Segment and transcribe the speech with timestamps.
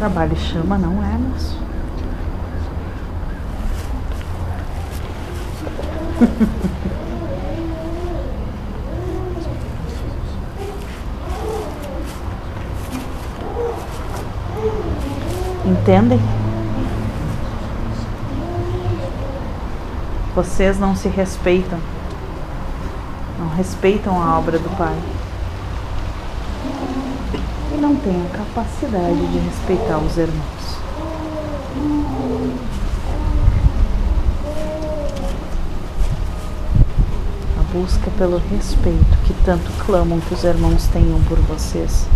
[0.00, 1.58] Trabalho chama, não é, moço?
[15.66, 16.18] Entendem?
[20.34, 21.78] Vocês não se respeitam.
[23.38, 24.96] Não respeitam a obra do Pai.
[27.80, 30.78] Não têm a capacidade de respeitar os irmãos.
[37.58, 42.06] A busca pelo respeito que tanto clamam que os irmãos tenham por vocês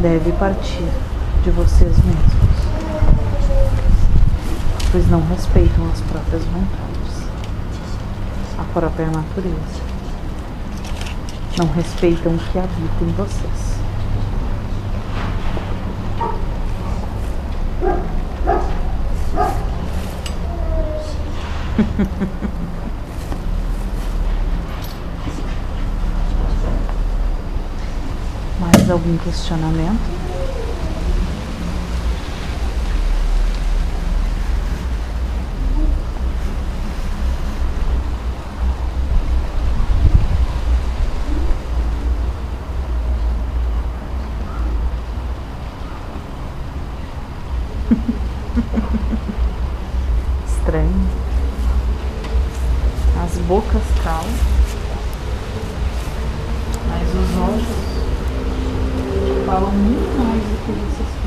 [0.00, 0.88] deve partir
[1.44, 2.56] de vocês mesmos,
[4.90, 7.28] pois não respeitam as próprias vontades,
[8.58, 9.89] a própria natureza,
[11.56, 13.70] não respeitam o que habita em vocês.
[28.60, 30.19] Mais algum questionamento?
[50.46, 51.08] Estranho.
[53.24, 54.34] As bocas calam,
[56.88, 57.68] mas os olhos
[59.46, 61.20] falam muito mais do que vocês pensam.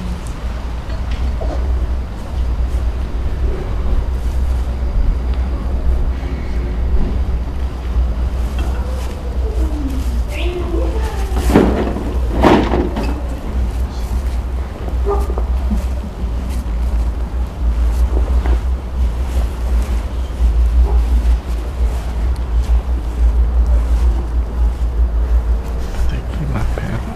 [26.09, 27.13] Tem que ir lá perto.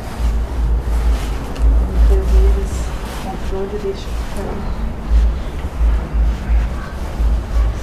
[2.10, 2.72] Muitas vezes
[3.58, 4.44] controle deixa ficar.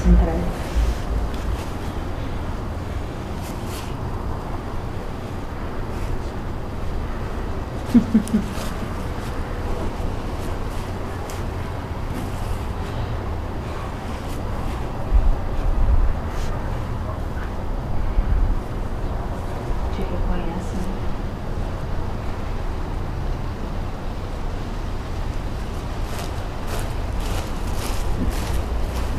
[0.03, 0.65] Se entrega.
[19.95, 20.95] Te reconhece, né?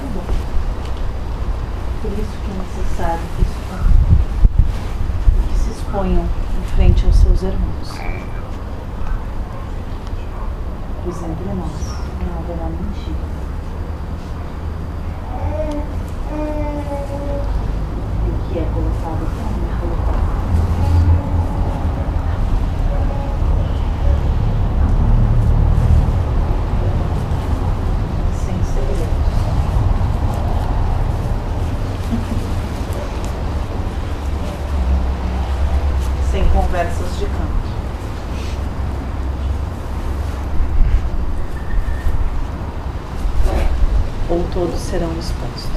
[0.02, 0.26] Tá bom.
[2.02, 3.60] Por isso que é necessário que, isso,
[5.48, 7.90] que se exponham em frente aos seus irmãos.
[11.08, 11.70] Entre nós
[12.26, 13.26] não haverá mentira.
[18.24, 20.26] O que é colocado também é colocado.
[36.32, 37.65] Sem conversas de canto.
[44.56, 45.70] Todos serão expostos.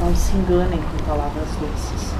[0.00, 2.14] Não se enganem com palavras doces.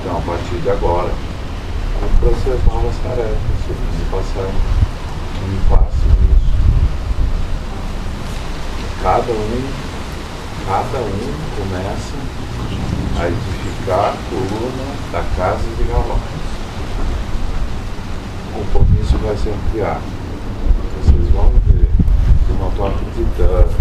[0.00, 1.12] Então, a partir de agora,
[2.00, 3.38] cumpra as novas tarefas,
[3.68, 4.50] vamos passar
[5.42, 6.33] um passo nisso.
[9.04, 9.94] Cada um
[10.66, 12.16] cada um começa
[13.20, 16.22] a edificar a coluna da casa de galões.
[18.48, 20.00] O compromisso vai se ampliar.
[20.96, 21.90] Vocês vão ver.
[22.48, 23.74] Eu não estou acreditando.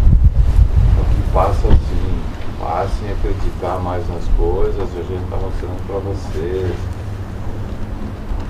[0.99, 2.21] O que passa assim,
[2.59, 6.75] passem a acreditar mais nas coisas, a gente está mostrando para vocês.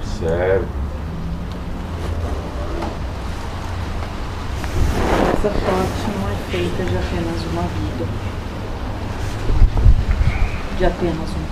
[0.02, 0.66] Observe.
[5.38, 6.23] Essa é
[6.54, 8.06] feita de apenas uma vida,
[10.78, 11.44] de apenas um.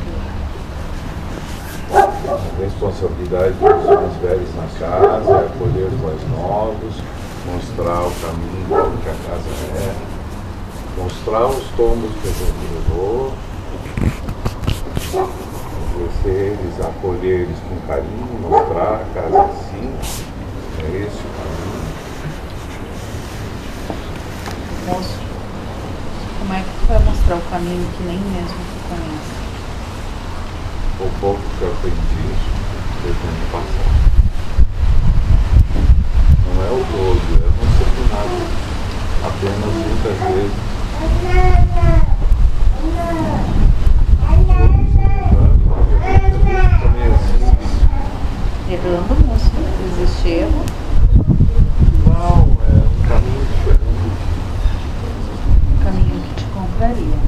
[1.91, 7.01] A responsabilidade dos mais velhos na casa é acolher os mais novos,
[7.47, 9.95] mostrar o caminho que a casa é,
[11.01, 13.33] mostrar os tombos que a gente levou,
[15.95, 19.95] conhecer eles, acolher eles com carinho, mostrar a casa assim,
[20.77, 21.60] é esse o caminho.
[24.87, 25.17] Moço,
[26.39, 29.33] como é que tu vai mostrar o caminho que nem mesmo tu conhece?
[30.99, 32.25] O pouco que eu aprendi,
[33.05, 33.89] eu tento passar.
[36.47, 38.37] Não é o todo, é não ser nada.
[39.23, 40.57] Apenas muitas vezes.
[40.97, 41.31] Assim,
[48.71, 49.51] Errando, moço.
[50.01, 50.63] Existe erro.
[52.07, 54.15] Não, é um caminho diferente.
[55.69, 57.19] Um caminho que te compraria.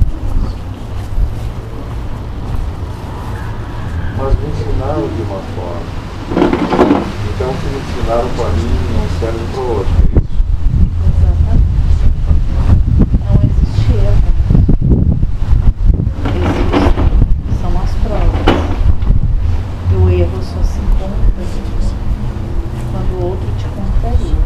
[4.17, 5.87] Mas me ensinaram de uma forma.
[7.35, 10.31] Então o que me ensinaram para mim não serve para o outro, é isso?
[11.17, 11.67] Exatamente.
[13.19, 14.27] Não existe erro.
[16.35, 17.61] Existe.
[17.61, 18.47] São as provas.
[19.91, 21.23] E o erro só se encontra
[22.91, 24.37] quando o outro te contraria.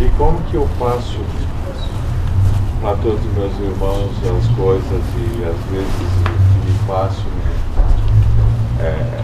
[0.00, 1.20] E como que eu passo
[2.80, 7.26] para todos os meus irmãos as coisas e às vezes o que me passo
[8.80, 9.20] é,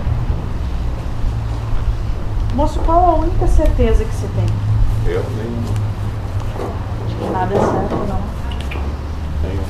[2.55, 4.47] Moço, qual a única certeza que você tem?
[5.15, 5.49] eu nem
[7.19, 8.21] Que nada é certo, não.
[9.43, 9.63] tenho.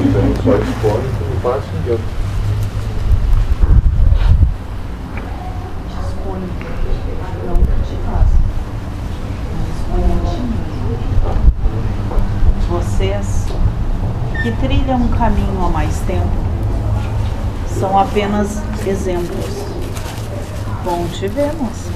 [0.00, 2.00] Então só exponho o que me passa em Deus.
[5.88, 6.40] Dispõe.
[7.46, 8.36] Não que te faça.
[9.66, 11.06] Dispõe a ti mesmo.
[12.68, 13.46] Vocês
[14.46, 16.30] que trilham um caminho há mais tempo
[17.80, 19.44] são apenas exemplos.
[20.84, 21.90] Bom te ver, moça.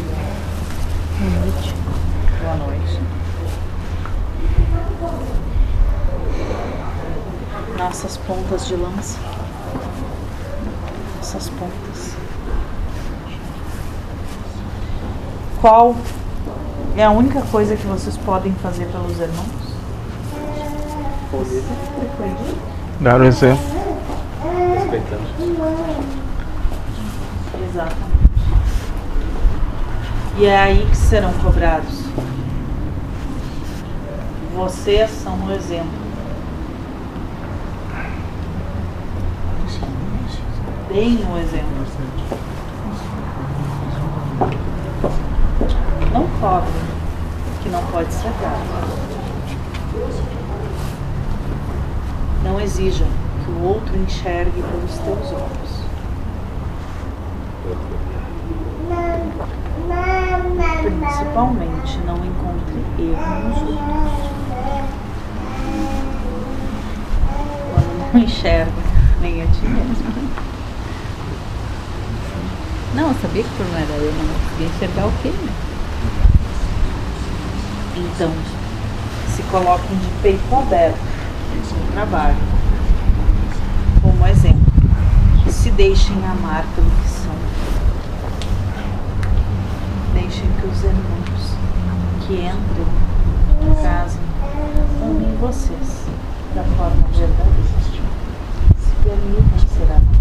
[1.20, 1.74] Boa noite.
[2.42, 3.00] Boa noite.
[7.78, 9.16] Nossas pontas de lança.
[11.18, 12.16] Nossas pontas.
[15.60, 15.94] Qual
[16.96, 19.69] é a única coisa que vocês podem fazer pelos irmãos?
[23.00, 23.62] Dar o exemplo.
[27.68, 28.10] Exatamente.
[30.38, 32.02] E é aí que serão cobrados.
[34.56, 35.86] Vocês são o exemplo.
[40.88, 41.70] Deem o exemplo.
[46.12, 46.72] Não cobrem,
[47.62, 48.99] que não pode ser dado.
[52.50, 53.06] Não exijam
[53.44, 55.70] que o outro enxergue pelos teus olhos.
[60.82, 64.30] Principalmente não encontre erro nos outros.
[67.72, 68.72] Quando não enxerga
[69.20, 70.30] nem a ti mesmo.
[72.96, 75.52] Não, eu sabia que o problema era eu, mas não conseguia enxergar o quê, né?
[77.96, 78.32] Então,
[79.36, 81.09] se coloquem de peito aberto
[81.74, 82.36] no trabalho,
[84.02, 84.60] como exemplo.
[85.48, 87.34] Se deixem amar pelo que são.
[90.14, 91.54] Deixem que os irmãos
[92.26, 92.86] que entram
[93.62, 94.18] em casa
[95.02, 96.06] amem vocês
[96.54, 97.80] da forma verdadeira.
[98.78, 100.20] Se permitam ser amados.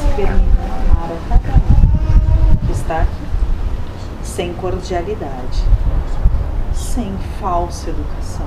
[0.00, 3.26] Se permitam amar a cada um que está aqui
[4.36, 5.64] sem cordialidade,
[6.74, 8.46] sem falsa educação.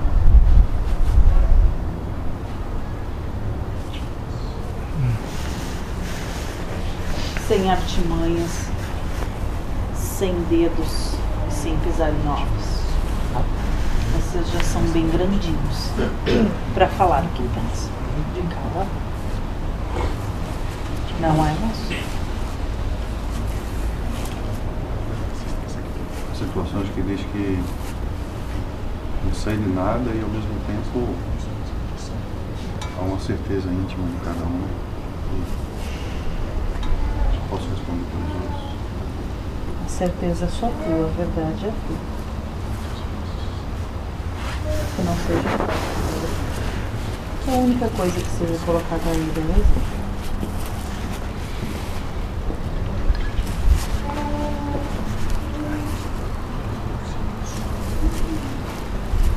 [7.49, 8.69] Sem artimanhas,
[9.95, 11.15] sem dedos
[11.49, 12.83] e sem pisar em ovos.
[14.13, 15.89] Vocês já são bem grandinhos
[16.75, 17.89] para falar o que pensam
[18.35, 18.89] de cada um.
[21.19, 22.19] Não é, moço?
[26.37, 27.59] situações que diz que
[29.25, 31.15] não sei de nada e ao mesmo tempo
[32.95, 34.89] há uma certeza íntima de cada um.
[37.49, 38.69] Posso responder pelos outros.
[39.85, 42.19] A certeza é só tua, a verdade é tua.
[44.99, 45.49] que não seja.
[47.43, 49.99] Que é a única coisa que seja colocada aí, beleza?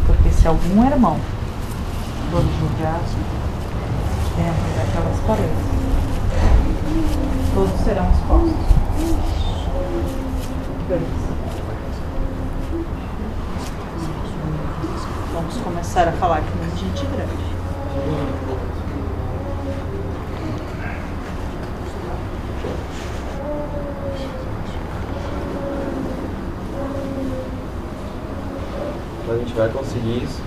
[0.07, 1.19] Porque se algum irmão
[2.31, 3.05] for julgado
[4.37, 5.82] dentro daquelas paredes,
[7.55, 8.53] todos serão expostos.
[10.89, 11.33] Beleza.
[15.35, 17.53] Vamos começar a falar que nem gente grande.
[29.29, 30.43] A gente vai conseguir isso.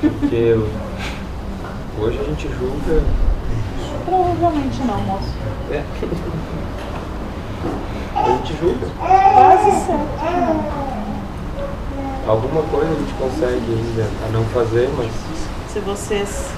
[0.00, 0.54] Porque
[1.98, 3.31] hoje a gente julga.
[4.04, 5.32] Provavelmente não, moço.
[5.70, 5.82] É.
[8.14, 8.86] A gente julga.
[8.98, 10.82] Quase certo.
[12.26, 15.10] Alguma coisa a gente consegue ainda a não fazer, mas
[15.68, 16.50] Se vocês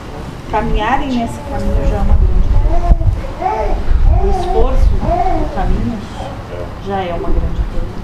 [0.51, 3.75] caminharem nesse caminho já é uma grande coisa.
[4.23, 5.99] O esforço do caminho
[6.87, 7.95] já é uma grande coisa.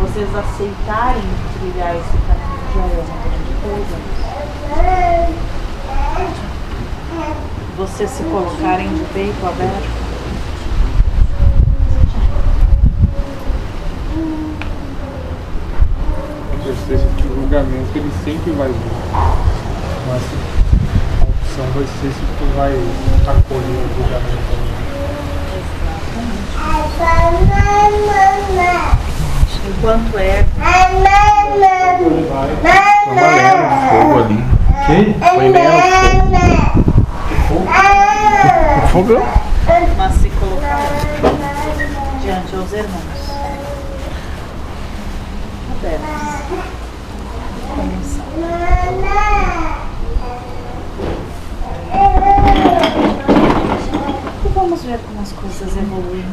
[0.00, 1.22] Vocês aceitarem
[1.58, 3.96] trilhar esse caminho já é uma grande coisa.
[7.80, 10.10] Vocês se colocarem de peito aberto
[16.62, 18.76] exercício de julgamento ele sempre vai vir.
[20.06, 20.22] Mas
[21.20, 22.72] a opção vai ser se tu vai
[23.26, 24.60] acolher o julgamento.
[29.68, 30.44] enquanto é
[33.88, 34.44] Fogo ali.
[34.86, 34.98] Que?
[35.34, 36.59] Foi mesmo fogo.
[38.92, 39.22] Fogão?
[39.96, 40.80] mas se colocar
[42.22, 43.30] diante aos irmãos.
[45.78, 46.30] Abertos.
[54.54, 56.24] Vamos ver como as coisas evoluem.